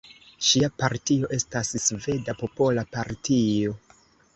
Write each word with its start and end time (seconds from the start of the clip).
Ŝia 0.47 0.69
partio 0.83 1.29
estas 1.39 1.71
Sveda 1.85 2.39
Popola 2.43 2.91
Partio. 2.99 3.81